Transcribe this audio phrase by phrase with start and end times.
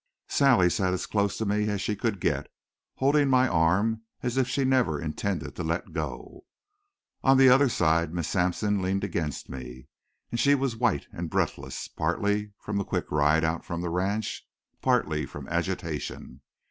[0.27, 2.51] Sally sat as close to me as she could get,
[2.95, 6.43] holding to my arm as if she never intended to let go.
[7.23, 9.85] On the other side Miss Sampson leaned against me,
[10.31, 14.43] and she was white and breathless, partly from the quick ride out from the ranch,
[14.81, 16.41] partly from agitation.